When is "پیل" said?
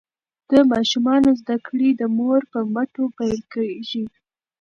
3.17-3.39